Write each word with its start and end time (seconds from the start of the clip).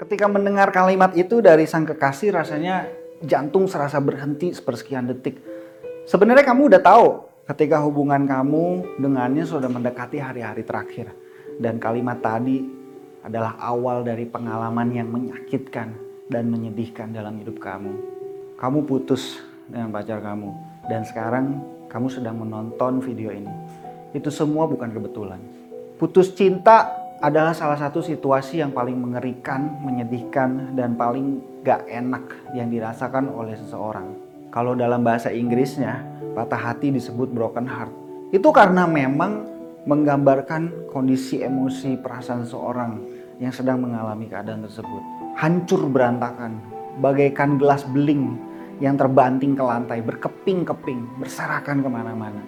Ketika 0.00 0.24
mendengar 0.32 0.72
kalimat 0.72 1.12
itu 1.12 1.44
dari 1.44 1.68
sang 1.68 1.84
kekasih 1.84 2.32
rasanya 2.32 2.88
jantung 3.20 3.68
serasa 3.68 4.00
berhenti 4.00 4.48
sepersekian 4.48 5.04
detik. 5.04 5.36
Sebenarnya 6.08 6.40
kamu 6.40 6.72
udah 6.72 6.80
tahu 6.80 7.06
ketika 7.44 7.84
hubungan 7.84 8.24
kamu 8.24 8.96
dengannya 8.96 9.44
sudah 9.44 9.68
mendekati 9.68 10.16
hari-hari 10.16 10.64
terakhir. 10.64 11.12
Dan 11.60 11.76
kalimat 11.76 12.16
tadi 12.24 12.64
adalah 13.20 13.60
awal 13.60 14.00
dari 14.00 14.24
pengalaman 14.24 14.88
yang 14.88 15.12
menyakitkan 15.12 15.92
dan 16.32 16.48
menyedihkan 16.48 17.12
dalam 17.12 17.36
hidup 17.36 17.60
kamu. 17.60 17.92
Kamu 18.56 18.88
putus 18.88 19.36
dengan 19.68 19.92
pacar 19.92 20.24
kamu 20.24 20.48
dan 20.88 21.04
sekarang 21.04 21.60
kamu 21.92 22.08
sedang 22.08 22.40
menonton 22.40 23.04
video 23.04 23.36
ini. 23.36 23.52
Itu 24.16 24.32
semua 24.32 24.64
bukan 24.64 24.96
kebetulan. 24.96 25.44
Putus 26.00 26.32
cinta 26.32 26.99
adalah 27.20 27.52
salah 27.52 27.76
satu 27.76 28.00
situasi 28.00 28.64
yang 28.64 28.72
paling 28.72 28.96
mengerikan, 28.96 29.76
menyedihkan, 29.84 30.72
dan 30.72 30.96
paling 30.96 31.44
gak 31.60 31.84
enak 31.84 32.24
yang 32.56 32.72
dirasakan 32.72 33.28
oleh 33.28 33.52
seseorang. 33.60 34.16
Kalau 34.48 34.72
dalam 34.72 35.04
bahasa 35.04 35.28
Inggrisnya, 35.28 36.00
patah 36.32 36.58
hati 36.58 36.88
disebut 36.88 37.28
broken 37.30 37.68
heart. 37.68 37.92
Itu 38.32 38.48
karena 38.50 38.88
memang 38.88 39.46
menggambarkan 39.84 40.88
kondisi 40.88 41.44
emosi 41.44 42.00
perasaan 42.00 42.48
seseorang 42.48 42.92
yang 43.36 43.52
sedang 43.52 43.84
mengalami 43.84 44.24
keadaan 44.24 44.64
tersebut. 44.64 45.02
Hancur 45.36 45.92
berantakan, 45.92 46.56
bagaikan 47.04 47.60
gelas 47.60 47.84
beling 47.84 48.36
yang 48.80 48.96
terbanting 48.96 49.52
ke 49.52 49.60
lantai, 49.60 50.00
berkeping-keping, 50.00 51.20
berserakan 51.20 51.84
ke 51.84 51.88
mana-mana. 51.92 52.40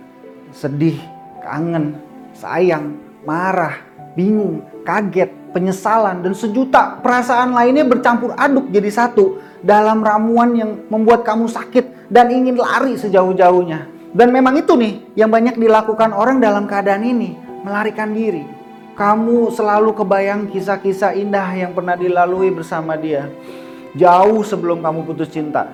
Sedih, 0.49 0.97
kangen, 1.45 2.01
sayang, 2.33 2.97
marah, 3.29 3.92
bingung, 4.13 4.65
kaget, 4.85 5.31
penyesalan, 5.53 6.25
dan 6.25 6.33
sejuta 6.37 7.01
perasaan 7.01 7.53
lainnya 7.53 7.85
bercampur 7.85 8.37
aduk 8.37 8.69
jadi 8.73 8.89
satu 8.89 9.41
dalam 9.61 10.01
ramuan 10.03 10.53
yang 10.57 10.71
membuat 10.89 11.23
kamu 11.23 11.49
sakit 11.49 12.11
dan 12.13 12.29
ingin 12.33 12.59
lari 12.59 12.97
sejauh-jauhnya. 12.99 13.89
Dan 14.13 14.29
memang 14.29 14.61
itu 14.61 14.77
nih 14.77 15.17
yang 15.17 15.33
banyak 15.33 15.57
dilakukan 15.57 16.13
orang 16.13 16.37
dalam 16.37 16.69
keadaan 16.69 17.05
ini, 17.05 17.37
melarikan 17.65 18.13
diri. 18.13 18.45
Kamu 18.93 19.49
selalu 19.49 19.97
kebayang 19.97 20.53
kisah-kisah 20.53 21.17
indah 21.17 21.49
yang 21.57 21.73
pernah 21.73 21.97
dilalui 21.97 22.53
bersama 22.53 22.93
dia. 23.01 23.25
Jauh 23.97 24.45
sebelum 24.45 24.85
kamu 24.85 25.09
putus 25.09 25.33
cinta. 25.33 25.65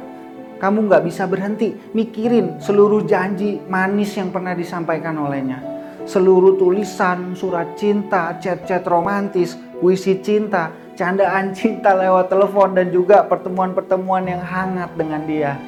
Kamu 0.62 0.86
nggak 0.86 1.02
bisa 1.06 1.26
berhenti 1.26 1.74
mikirin 1.94 2.62
seluruh 2.62 3.02
janji 3.06 3.58
manis 3.66 4.14
yang 4.14 4.30
pernah 4.30 4.54
disampaikan 4.58 5.14
olehnya 5.18 5.77
seluruh 6.08 6.56
tulisan, 6.56 7.36
surat 7.36 7.76
cinta, 7.76 8.32
chat-chat 8.40 8.80
romantis, 8.88 9.60
puisi 9.76 10.16
cinta, 10.24 10.72
candaan 10.96 11.52
cinta 11.58 11.92
lewat 11.92 12.32
telepon 12.32 12.72
dan 12.72 12.88
juga 12.88 13.22
pertemuan-pertemuan 13.28 14.24
yang 14.24 14.40
hangat 14.40 14.90
dengan 14.96 15.22
dia. 15.28 15.60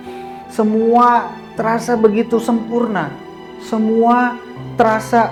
Semua 0.49 1.31
terasa 1.55 1.95
begitu 1.95 2.41
sempurna. 2.41 3.13
Semua 3.61 4.41
terasa 4.81 5.29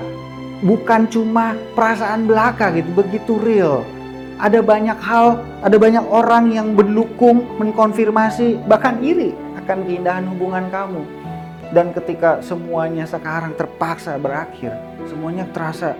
bukan 0.60 1.08
cuma 1.08 1.56
perasaan 1.72 2.28
belaka 2.28 2.68
gitu, 2.76 2.92
begitu 2.92 3.40
real. 3.40 3.82
Ada 4.38 4.62
banyak 4.62 5.00
hal, 5.02 5.42
ada 5.64 5.74
banyak 5.80 6.04
orang 6.06 6.54
yang 6.54 6.76
mendukung, 6.76 7.42
mengkonfirmasi, 7.58 8.62
bahkan 8.70 9.02
iri 9.02 9.34
akan 9.58 9.82
keindahan 9.82 10.30
hubungan 10.30 10.70
kamu. 10.70 11.17
Dan 11.68 11.92
ketika 11.92 12.40
semuanya 12.40 13.04
sekarang 13.04 13.52
terpaksa 13.52 14.16
berakhir, 14.16 14.72
semuanya 15.04 15.44
terasa 15.52 15.92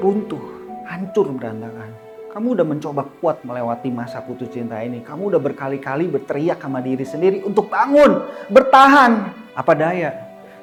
runtuh, 0.00 0.40
hancur 0.88 1.28
berantakan. 1.36 1.92
Kamu 2.32 2.56
udah 2.56 2.64
mencoba 2.64 3.04
kuat 3.20 3.44
melewati 3.44 3.92
masa 3.92 4.24
putus 4.24 4.48
cinta 4.48 4.80
ini. 4.80 5.04
Kamu 5.04 5.28
udah 5.28 5.36
berkali-kali 5.36 6.08
berteriak 6.08 6.64
sama 6.64 6.80
diri 6.80 7.04
sendiri 7.04 7.44
untuk 7.44 7.68
bangun, 7.68 8.24
bertahan. 8.48 9.36
Apa 9.52 9.76
daya, 9.76 10.16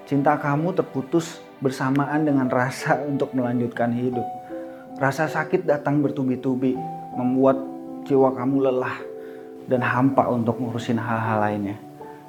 cinta 0.09 0.33
kamu 0.33 0.73
terputus 0.73 1.37
bersamaan 1.61 2.25
dengan 2.25 2.49
rasa 2.49 2.97
untuk 3.11 3.37
melanjutkan 3.37 3.93
hidup. 3.93 4.25
Rasa 4.97 5.29
sakit 5.29 5.69
datang 5.69 6.01
bertubi-tubi, 6.01 6.73
membuat 7.13 7.61
jiwa 8.09 8.33
kamu 8.33 8.65
lelah 8.65 8.97
dan 9.69 9.85
hampa 9.85 10.25
untuk 10.25 10.57
ngurusin 10.57 10.97
hal-hal 10.97 11.37
lainnya. 11.37 11.77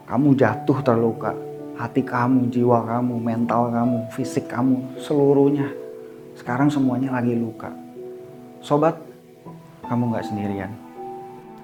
Kamu 0.05 0.37
jatuh 0.37 0.85
terluka, 0.85 1.33
hati 1.81 2.05
kamu, 2.05 2.53
jiwa 2.53 2.85
kamu, 2.85 3.17
mental 3.17 3.73
kamu, 3.73 4.13
fisik 4.13 4.53
kamu, 4.53 5.01
seluruhnya. 5.01 5.73
Sekarang 6.37 6.69
semuanya 6.69 7.17
lagi 7.17 7.33
luka. 7.33 7.73
Sobat, 8.61 9.01
kamu 9.89 10.13
nggak 10.13 10.27
sendirian. 10.29 10.71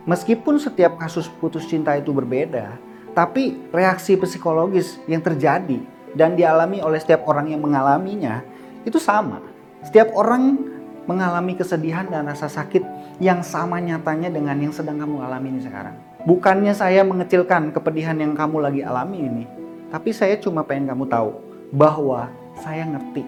Meskipun 0.08 0.56
setiap 0.56 0.96
kasus 0.96 1.28
putus 1.28 1.68
cinta 1.68 1.92
itu 2.00 2.16
berbeda, 2.16 2.80
tapi 3.12 3.60
reaksi 3.76 4.16
psikologis 4.16 4.96
yang 5.04 5.20
terjadi 5.20 5.76
dan 6.16 6.32
dialami 6.32 6.80
oleh 6.80 6.96
setiap 6.96 7.28
orang 7.28 7.52
yang 7.52 7.60
mengalaminya 7.60 8.40
itu 8.88 8.96
sama. 8.96 9.44
Setiap 9.84 10.16
orang 10.16 10.56
mengalami 11.04 11.54
kesedihan 11.54 12.08
dan 12.08 12.24
rasa 12.26 12.48
sakit 12.48 12.82
yang 13.20 13.44
sama 13.44 13.78
nyatanya 13.78 14.32
dengan 14.32 14.56
yang 14.58 14.72
sedang 14.72 14.96
kamu 14.96 15.22
alami 15.22 15.54
ini 15.54 15.60
sekarang. 15.62 15.96
Bukannya 16.26 16.74
saya 16.74 17.06
mengecilkan 17.06 17.70
kepedihan 17.70 18.18
yang 18.18 18.34
kamu 18.34 18.58
lagi 18.58 18.82
alami 18.82 19.18
ini, 19.22 19.44
tapi 19.90 20.10
saya 20.10 20.34
cuma 20.38 20.66
pengen 20.66 20.90
kamu 20.90 21.06
tahu 21.06 21.30
bahwa 21.70 22.30
saya 22.58 22.86
ngerti 22.86 23.26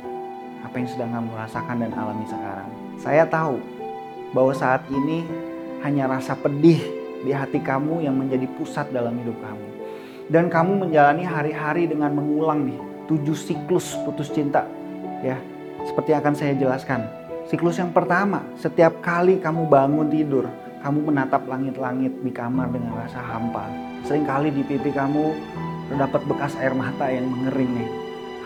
apa 0.63 0.75
yang 0.75 0.89
sedang 0.91 1.11
kamu 1.15 1.31
rasakan 1.39 1.77
dan 1.81 1.93
alami 1.95 2.27
sekarang. 2.27 2.69
Saya 2.99 3.25
tahu 3.31 3.63
bahwa 4.35 4.53
saat 4.53 4.83
ini 4.91 5.23
hanya 5.87 6.11
rasa 6.11 6.35
pedih 6.35 6.83
di 7.23 7.31
hati 7.31 7.63
kamu 7.63 8.03
yang 8.03 8.19
menjadi 8.19 8.47
pusat 8.59 8.91
dalam 8.91 9.15
hidup 9.23 9.39
kamu. 9.39 9.67
Dan 10.29 10.53
kamu 10.53 10.87
menjalani 10.87 11.25
hari-hari 11.25 11.89
dengan 11.89 12.13
mengulang 12.13 12.69
nih 12.69 12.79
tujuh 13.09 13.39
siklus 13.39 13.97
putus 14.05 14.29
cinta. 14.29 14.69
Ya, 15.25 15.41
seperti 15.89 16.13
akan 16.13 16.35
saya 16.37 16.53
jelaskan. 16.59 17.09
Siklus 17.49 17.81
yang 17.81 17.97
pertama, 17.97 18.45
setiap 18.61 19.01
kali 19.01 19.41
kamu 19.41 19.65
bangun 19.73 20.13
tidur, 20.13 20.45
kamu 20.85 21.09
menatap 21.09 21.49
langit-langit 21.49 22.13
di 22.21 22.29
kamar 22.29 22.69
dengan 22.69 22.93
rasa 23.01 23.25
hampa. 23.25 23.65
Seringkali 24.05 24.53
di 24.53 24.63
pipi 24.69 24.93
kamu 24.93 25.33
terdapat 25.89 26.23
bekas 26.29 26.53
air 26.61 26.77
mata 26.77 27.09
yang 27.09 27.27
mengering 27.27 27.73
nih. 27.73 27.91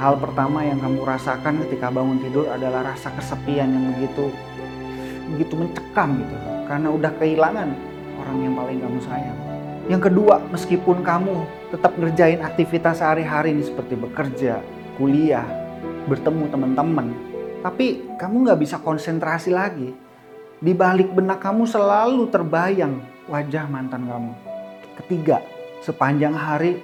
Hal 0.00 0.18
pertama 0.18 0.64
yang 0.64 0.80
kamu 0.80 1.04
rasakan 1.04 1.62
ketika 1.66 1.92
bangun 1.92 2.18
tidur 2.22 2.48
adalah 2.48 2.94
rasa 2.94 3.12
kesepian 3.14 3.70
yang 3.70 3.84
begitu 3.94 4.32
begitu 5.36 5.54
mencekam 5.54 6.18
gitu. 6.22 6.36
Karena 6.66 6.88
udah 6.90 7.12
kehilangan 7.20 7.68
orang 8.22 8.36
yang 8.40 8.54
paling 8.56 8.78
kamu 8.80 8.98
sayang. 9.04 9.38
Yang 9.90 10.02
kedua, 10.10 10.38
meskipun 10.54 11.02
kamu 11.02 11.34
tetap 11.74 11.92
ngerjain 11.98 12.40
aktivitas 12.40 13.02
sehari-hari 13.02 13.50
nih 13.58 13.66
seperti 13.66 13.94
bekerja, 13.98 14.62
kuliah, 14.94 15.44
bertemu 16.06 16.44
teman-teman, 16.54 17.10
tapi 17.66 18.06
kamu 18.18 18.46
nggak 18.46 18.60
bisa 18.62 18.78
konsentrasi 18.78 19.50
lagi. 19.50 19.90
Di 20.62 20.70
balik 20.70 21.10
benak 21.10 21.42
kamu 21.42 21.66
selalu 21.66 22.30
terbayang 22.30 23.02
wajah 23.26 23.66
mantan 23.66 24.06
kamu. 24.06 24.32
Ketiga, 25.02 25.42
sepanjang 25.82 26.38
hari 26.38 26.78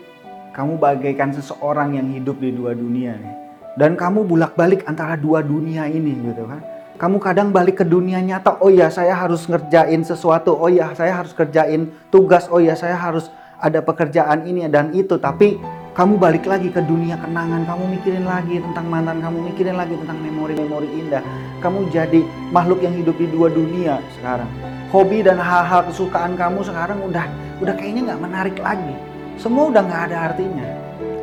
kamu 0.59 0.75
bagaikan 0.75 1.31
seseorang 1.31 1.95
yang 1.95 2.11
hidup 2.11 2.43
di 2.43 2.51
dua 2.51 2.75
dunia 2.75 3.15
nih. 3.15 3.35
Dan 3.79 3.95
kamu 3.95 4.27
bulak-balik 4.27 4.83
antara 4.91 5.15
dua 5.15 5.39
dunia 5.39 5.87
ini 5.87 6.19
gitu 6.19 6.51
kan. 6.51 6.59
Kamu 6.99 7.23
kadang 7.23 7.55
balik 7.55 7.79
ke 7.79 7.87
dunia 7.87 8.19
nyata, 8.19 8.59
oh 8.59 8.67
ya 8.67 8.91
saya 8.91 9.15
harus 9.15 9.47
ngerjain 9.47 10.03
sesuatu, 10.03 10.51
oh 10.59 10.67
ya 10.67 10.91
saya 10.99 11.15
harus 11.15 11.31
kerjain 11.31 11.95
tugas, 12.11 12.51
oh 12.51 12.59
ya 12.59 12.75
saya 12.75 12.99
harus 12.99 13.31
ada 13.63 13.79
pekerjaan 13.79 14.51
ini 14.51 14.67
dan 14.67 14.91
itu. 14.99 15.15
Tapi 15.15 15.63
kamu 15.95 16.19
balik 16.19 16.43
lagi 16.51 16.75
ke 16.75 16.83
dunia 16.83 17.15
kenangan, 17.23 17.63
kamu 17.63 17.95
mikirin 17.95 18.27
lagi 18.27 18.59
tentang 18.59 18.91
mantan, 18.91 19.23
kamu 19.23 19.55
mikirin 19.55 19.79
lagi 19.79 19.95
tentang 19.95 20.19
memori-memori 20.27 20.91
indah. 20.91 21.23
Kamu 21.63 21.87
jadi 21.95 22.27
makhluk 22.51 22.83
yang 22.83 22.99
hidup 22.99 23.15
di 23.15 23.31
dua 23.31 23.47
dunia 23.47 24.03
sekarang. 24.19 24.51
Hobi 24.91 25.23
dan 25.23 25.39
hal-hal 25.39 25.87
kesukaan 25.87 26.35
kamu 26.35 26.67
sekarang 26.67 26.99
udah 27.07 27.31
udah 27.63 27.75
kayaknya 27.79 28.11
nggak 28.11 28.23
menarik 28.27 28.59
lagi. 28.59 29.08
Semua 29.39 29.71
udah 29.71 29.87
nggak 29.87 30.03
ada 30.11 30.35
artinya. 30.35 30.67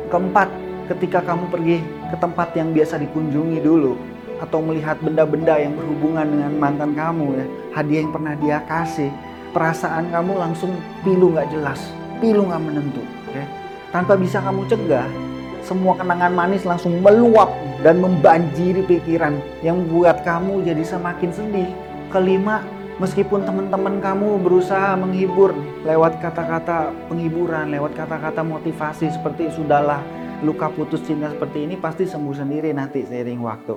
Keempat, 0.08 0.48
ketika 0.88 1.20
kamu 1.20 1.52
pergi 1.52 1.84
ke 2.08 2.16
tempat 2.16 2.48
yang 2.56 2.72
biasa 2.72 2.96
dikunjungi 2.96 3.60
dulu, 3.60 3.92
atau 4.40 4.64
melihat 4.64 4.96
benda-benda 5.04 5.60
yang 5.60 5.76
berhubungan 5.76 6.24
dengan 6.24 6.52
mantan 6.56 6.96
kamu 6.96 7.36
ya, 7.36 7.46
hadiah 7.76 8.00
yang 8.08 8.12
pernah 8.16 8.34
dia 8.40 8.58
kasih, 8.64 9.12
perasaan 9.52 10.08
kamu 10.08 10.32
langsung 10.32 10.72
pilu 11.04 11.36
nggak 11.36 11.52
jelas, 11.52 11.92
pilu 12.16 12.48
nggak 12.48 12.64
menentu, 12.64 13.04
ya. 13.36 13.44
Tanpa 13.92 14.16
bisa 14.16 14.40
kamu 14.40 14.64
cegah, 14.64 15.08
semua 15.60 15.92
kenangan 16.00 16.32
manis 16.32 16.64
langsung 16.64 16.96
meluap 17.04 17.52
dan 17.84 18.00
membanjiri 18.00 18.80
pikiran 18.88 19.36
yang 19.60 19.84
membuat 19.84 20.24
kamu 20.24 20.64
jadi 20.64 20.80
semakin 20.88 21.30
sedih. 21.36 21.68
Kelima, 22.08 22.64
Meskipun 22.96 23.44
teman-teman 23.44 24.00
kamu 24.00 24.40
berusaha 24.40 24.96
menghibur 24.96 25.52
lewat 25.84 26.16
kata-kata 26.16 26.96
penghiburan, 27.12 27.68
lewat 27.68 27.92
kata-kata 27.92 28.40
motivasi 28.40 29.12
seperti 29.12 29.52
sudahlah 29.52 30.00
luka 30.40 30.72
putus 30.72 31.04
cinta 31.04 31.28
seperti 31.28 31.68
ini 31.68 31.76
pasti 31.76 32.08
sembuh 32.08 32.32
sendiri 32.32 32.72
nanti 32.72 33.04
seiring 33.04 33.40
waktu. 33.44 33.76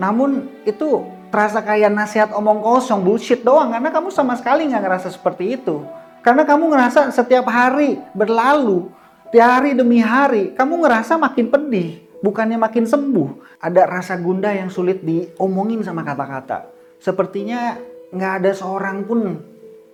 Namun 0.00 0.64
itu 0.64 1.04
terasa 1.28 1.60
kayak 1.60 1.92
nasihat 1.92 2.32
omong 2.32 2.64
kosong, 2.64 3.04
bullshit 3.04 3.44
doang. 3.44 3.68
Karena 3.68 3.92
kamu 3.92 4.08
sama 4.08 4.32
sekali 4.32 4.64
nggak 4.64 4.80
ngerasa 4.80 5.08
seperti 5.12 5.60
itu. 5.60 5.84
Karena 6.24 6.48
kamu 6.48 6.72
ngerasa 6.72 7.12
setiap 7.12 7.44
hari 7.52 8.00
berlalu, 8.16 8.88
di 9.28 9.44
hari 9.44 9.76
demi 9.76 10.00
hari, 10.00 10.56
kamu 10.56 10.88
ngerasa 10.88 11.20
makin 11.20 11.52
pedih, 11.52 12.00
bukannya 12.24 12.56
makin 12.56 12.88
sembuh. 12.88 13.60
Ada 13.60 13.84
rasa 13.84 14.16
gundah 14.16 14.56
yang 14.56 14.72
sulit 14.72 15.04
diomongin 15.04 15.84
sama 15.84 16.00
kata-kata. 16.00 16.72
Sepertinya 16.96 17.76
nggak 18.14 18.32
ada 18.40 18.50
seorang 18.54 19.02
pun 19.02 19.34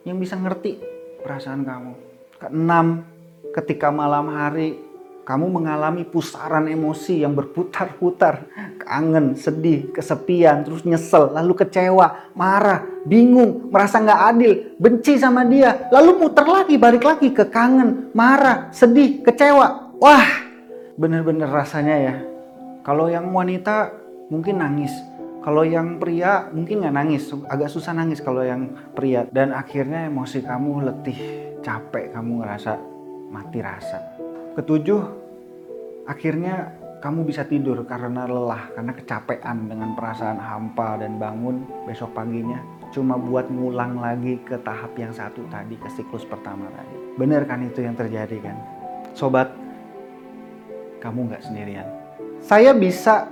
yang 0.05 0.21
bisa 0.21 0.37
ngerti 0.37 0.77
perasaan 1.25 1.65
kamu. 1.65 1.93
Keenam, 2.37 3.05
ketika 3.57 3.89
malam 3.89 4.29
hari 4.29 4.77
kamu 5.25 5.47
mengalami 5.47 6.03
pusaran 6.03 6.67
emosi 6.67 7.23
yang 7.23 7.39
berputar-putar, 7.39 8.51
kangen, 8.83 9.39
sedih, 9.39 9.95
kesepian, 9.95 10.67
terus 10.67 10.83
nyesel, 10.83 11.31
lalu 11.31 11.55
kecewa, 11.55 12.35
marah, 12.35 12.83
bingung, 13.07 13.71
merasa 13.71 14.03
nggak 14.03 14.23
adil, 14.35 14.53
benci 14.81 15.21
sama 15.23 15.47
dia, 15.47 15.87
lalu 15.95 16.27
muter 16.27 16.43
lagi, 16.43 16.75
balik 16.81 17.07
lagi 17.07 17.31
ke 17.31 17.47
kangen, 17.47 18.11
marah, 18.11 18.75
sedih, 18.75 19.23
kecewa. 19.23 19.95
Wah, 20.03 20.29
bener-bener 20.99 21.47
rasanya 21.47 21.97
ya. 22.01 22.15
Kalau 22.83 23.07
yang 23.07 23.31
wanita 23.31 23.93
mungkin 24.33 24.59
nangis, 24.59 24.91
kalau 25.41 25.65
yang 25.65 25.97
pria 25.97 26.53
mungkin 26.53 26.85
nggak 26.85 26.97
nangis, 26.97 27.33
agak 27.49 27.73
susah 27.73 27.97
nangis 27.97 28.21
kalau 28.21 28.45
yang 28.45 28.93
pria. 28.93 29.25
Dan 29.25 29.57
akhirnya 29.57 30.09
emosi 30.09 30.45
kamu 30.45 30.71
letih, 30.85 31.19
capek, 31.65 32.13
kamu 32.13 32.45
ngerasa 32.45 32.73
mati 33.33 33.59
rasa. 33.65 33.99
Ketujuh, 34.57 35.03
akhirnya 36.05 36.77
kamu 37.01 37.25
bisa 37.25 37.49
tidur 37.49 37.81
karena 37.89 38.29
lelah, 38.29 38.69
karena 38.77 38.93
kecapean 38.93 39.71
dengan 39.71 39.97
perasaan 39.97 40.37
hampa 40.37 41.01
dan 41.01 41.17
bangun 41.17 41.65
besok 41.89 42.13
paginya 42.13 42.61
cuma 42.91 43.15
buat 43.15 43.47
ngulang 43.49 44.03
lagi 44.03 44.43
ke 44.43 44.59
tahap 44.67 44.99
yang 44.99 45.15
satu 45.15 45.47
tadi, 45.47 45.79
ke 45.79 45.89
siklus 45.95 46.27
pertama 46.27 46.67
tadi. 46.75 46.95
Bener 47.17 47.47
kan 47.47 47.63
itu 47.63 47.87
yang 47.87 47.95
terjadi 47.95 48.37
kan? 48.43 48.57
Sobat, 49.15 49.55
kamu 50.99 51.31
nggak 51.31 51.43
sendirian. 51.47 51.87
Saya 52.43 52.75
bisa 52.75 53.31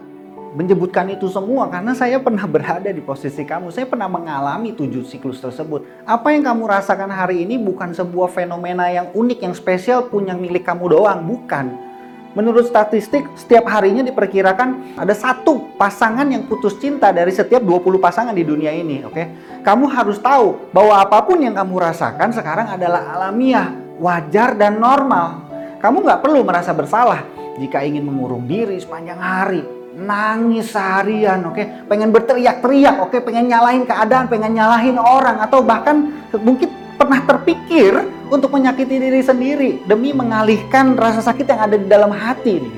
menyebutkan 0.56 1.08
itu 1.12 1.28
semua 1.28 1.68
karena 1.68 1.92
saya 1.92 2.16
pernah 2.22 2.44
berada 2.48 2.88
di 2.88 3.02
posisi 3.04 3.44
kamu. 3.44 3.72
Saya 3.72 3.84
pernah 3.84 4.08
mengalami 4.08 4.72
tujuh 4.72 5.04
siklus 5.04 5.42
tersebut. 5.42 5.84
Apa 6.08 6.32
yang 6.32 6.46
kamu 6.46 6.64
rasakan 6.64 7.12
hari 7.12 7.44
ini 7.44 7.60
bukan 7.60 7.92
sebuah 7.92 8.32
fenomena 8.32 8.88
yang 8.88 9.12
unik, 9.12 9.38
yang 9.44 9.54
spesial, 9.56 10.08
punya 10.08 10.32
milik 10.32 10.64
kamu 10.64 10.92
doang. 10.94 11.20
Bukan 11.24 11.88
Menurut 12.36 12.68
statistik, 12.68 13.24
setiap 13.34 13.64
harinya 13.66 14.04
diperkirakan 14.04 15.00
ada 15.00 15.10
satu 15.10 15.74
pasangan 15.80 16.28
yang 16.28 16.44
putus 16.44 16.76
cinta 16.78 17.08
dari 17.08 17.34
setiap 17.34 17.64
20 17.64 17.98
pasangan 17.98 18.30
di 18.30 18.44
dunia 18.46 18.68
ini, 18.68 19.00
oke? 19.02 19.22
Kamu 19.66 19.88
harus 19.88 20.22
tahu 20.22 20.70
bahwa 20.70 21.00
apa 21.00 21.24
pun 21.24 21.40
yang 21.42 21.56
kamu 21.56 21.82
rasakan 21.82 22.30
sekarang 22.30 22.68
adalah 22.68 23.16
alamiah, 23.16 23.74
wajar 23.96 24.52
dan 24.54 24.76
normal. 24.78 25.50
Kamu 25.82 26.04
nggak 26.04 26.20
perlu 26.20 26.44
merasa 26.46 26.76
bersalah 26.76 27.24
jika 27.56 27.80
ingin 27.80 28.04
mengurung 28.04 28.46
diri 28.46 28.78
sepanjang 28.78 29.18
hari, 29.18 29.64
nangis 29.98 30.70
seharian, 30.70 31.42
oke? 31.50 31.90
Pengen 31.90 32.14
berteriak-teriak, 32.14 33.02
oke? 33.02 33.18
Pengen 33.26 33.50
nyalahin 33.50 33.82
keadaan, 33.82 34.30
pengen 34.30 34.54
nyalahin 34.54 34.94
orang 34.94 35.42
atau 35.42 35.58
bahkan 35.60 36.14
mungkin 36.38 36.70
pernah 36.94 37.18
terpikir 37.26 38.06
untuk 38.30 38.54
menyakiti 38.54 38.98
diri 38.98 39.22
sendiri 39.22 39.70
demi 39.86 40.14
mengalihkan 40.14 40.94
rasa 40.94 41.22
sakit 41.22 41.46
yang 41.46 41.60
ada 41.66 41.76
di 41.78 41.86
dalam 41.90 42.14
hati 42.14 42.62
ini. 42.62 42.72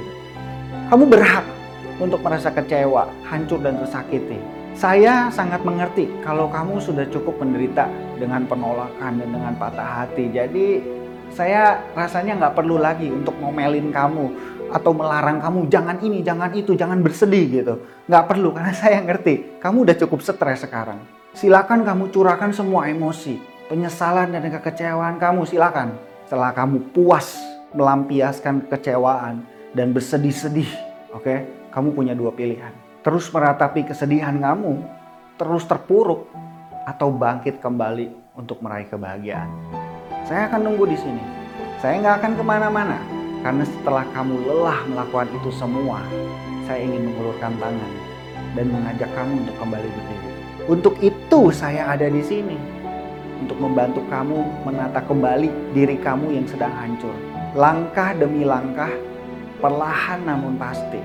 Kamu 0.88 1.04
berhak 1.06 1.44
untuk 2.00 2.24
merasa 2.24 2.48
kecewa, 2.48 3.12
hancur 3.28 3.60
dan 3.60 3.76
tersakiti. 3.80 4.40
Saya 4.72 5.28
sangat 5.28 5.60
mengerti 5.60 6.08
kalau 6.24 6.48
kamu 6.48 6.80
sudah 6.80 7.04
cukup 7.12 7.36
menderita 7.42 7.84
dengan 8.16 8.48
penolakan 8.48 9.20
dan 9.20 9.28
dengan 9.28 9.52
patah 9.60 10.04
hati. 10.04 10.32
Jadi 10.32 10.80
saya 11.30 11.84
rasanya 11.94 12.40
nggak 12.40 12.54
perlu 12.56 12.80
lagi 12.80 13.06
untuk 13.12 13.36
ngomelin 13.38 13.92
kamu 13.92 14.32
atau 14.70 14.94
melarang 14.94 15.42
kamu 15.42 15.66
jangan 15.66 15.98
ini, 16.00 16.22
jangan 16.22 16.50
itu, 16.54 16.72
jangan 16.78 17.02
bersedih 17.02 17.44
gitu. 17.50 17.74
Nggak 18.06 18.24
perlu 18.30 18.54
karena 18.54 18.72
saya 18.82 19.02
ngerti 19.02 19.58
kamu 19.58 19.90
udah 19.90 19.96
cukup 20.06 20.20
stres 20.22 20.62
sekarang. 20.62 21.02
Silakan 21.34 21.86
kamu 21.86 22.10
curahkan 22.10 22.50
semua 22.50 22.90
emosi, 22.90 23.38
penyesalan 23.70 24.34
dan 24.34 24.50
kekecewaan 24.50 25.18
kamu 25.18 25.46
silakan. 25.46 25.94
Setelah 26.26 26.54
kamu 26.54 26.94
puas 26.94 27.38
melampiaskan 27.74 28.66
kekecewaan 28.66 29.46
dan 29.74 29.94
bersedih-sedih, 29.94 30.66
oke? 31.14 31.22
Okay? 31.22 31.38
Kamu 31.70 31.94
punya 31.94 32.18
dua 32.18 32.34
pilihan. 32.34 32.74
Terus 33.06 33.30
meratapi 33.30 33.86
kesedihan 33.86 34.34
kamu, 34.34 34.82
terus 35.38 35.62
terpuruk, 35.70 36.26
atau 36.82 37.14
bangkit 37.14 37.62
kembali 37.62 38.34
untuk 38.34 38.58
meraih 38.58 38.90
kebahagiaan. 38.90 39.46
Saya 40.26 40.50
akan 40.50 40.60
nunggu 40.66 40.90
di 40.90 40.98
sini. 40.98 41.22
Saya 41.78 42.02
nggak 42.02 42.16
akan 42.20 42.32
ke 42.36 42.44
mana-mana, 42.44 42.98
karena 43.40 43.64
setelah 43.64 44.04
kamu 44.12 44.36
lelah 44.44 44.80
melakukan 44.84 45.28
itu 45.32 45.50
semua, 45.52 46.04
saya 46.68 46.84
ingin 46.84 47.08
mengulurkan 47.08 47.56
tangan 47.56 47.92
dan 48.52 48.66
mengajak 48.68 49.10
kamu 49.16 49.32
untuk 49.46 49.56
kembali 49.56 49.88
berdiri. 49.88 50.30
Untuk 50.68 50.94
itu 51.00 51.40
saya 51.50 51.88
ada 51.88 52.06
di 52.06 52.20
sini 52.20 52.58
untuk 53.40 53.56
membantu 53.56 54.04
kamu 54.12 54.44
menata 54.68 55.00
kembali 55.00 55.72
diri 55.72 55.96
kamu 55.96 56.36
yang 56.36 56.46
sedang 56.46 56.70
hancur. 56.76 57.16
Langkah 57.56 58.12
demi 58.14 58.44
langkah, 58.44 58.92
perlahan 59.58 60.22
namun 60.22 60.60
pasti. 60.60 61.00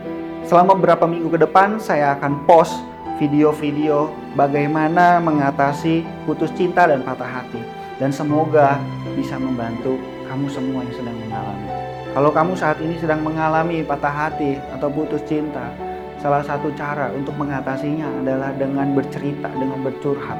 Selama 0.45 0.77
beberapa 0.77 1.09
minggu 1.09 1.33
ke 1.33 1.39
depan 1.41 1.81
saya 1.81 2.13
akan 2.19 2.45
post 2.45 2.75
video-video 3.17 4.11
bagaimana 4.35 5.17
mengatasi 5.23 6.03
putus 6.27 6.51
cinta 6.53 6.85
dan 6.85 7.01
patah 7.01 7.41
hati. 7.41 7.63
Dan 7.95 8.11
semoga 8.11 8.75
bisa 9.15 9.39
membantu 9.39 9.95
kamu 10.27 10.51
semua 10.51 10.83
yang 10.83 10.95
sedang 10.99 11.15
mengalami. 11.15 11.74
Kalau 12.15 12.31
kamu 12.31 12.55
saat 12.55 12.79
ini 12.79 12.95
sedang 12.95 13.27
mengalami 13.27 13.83
patah 13.83 14.31
hati 14.31 14.55
atau 14.71 14.87
putus 14.87 15.19
cinta, 15.27 15.67
salah 16.15 16.39
satu 16.39 16.71
cara 16.71 17.11
untuk 17.11 17.35
mengatasinya 17.35 18.07
adalah 18.23 18.55
dengan 18.55 18.95
bercerita, 18.95 19.51
dengan 19.51 19.83
bercurhat. 19.83 20.39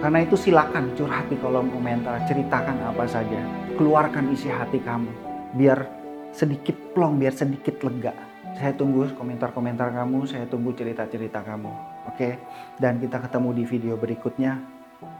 Karena 0.00 0.24
itu 0.24 0.32
silakan 0.32 0.96
curhat 0.96 1.28
di 1.28 1.36
kolom 1.36 1.68
komentar, 1.68 2.24
ceritakan 2.24 2.88
apa 2.88 3.04
saja. 3.04 3.36
Keluarkan 3.76 4.32
isi 4.32 4.48
hati 4.48 4.80
kamu, 4.80 5.12
biar 5.60 5.84
sedikit 6.32 6.96
plong, 6.96 7.20
biar 7.20 7.36
sedikit 7.36 7.84
lega. 7.84 8.16
Saya 8.56 8.72
tunggu 8.72 9.04
komentar-komentar 9.12 9.92
kamu, 9.92 10.24
saya 10.24 10.48
tunggu 10.48 10.72
cerita-cerita 10.72 11.44
kamu. 11.44 11.72
Oke, 12.08 12.40
dan 12.80 12.96
kita 12.96 13.20
ketemu 13.20 13.52
di 13.52 13.64
video 13.68 14.00
berikutnya. 14.00 14.56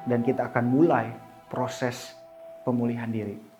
Dan 0.08 0.24
kita 0.24 0.48
akan 0.48 0.64
mulai 0.64 1.12
proses 1.52 2.16
pemulihan 2.64 3.12
diri. 3.12 3.53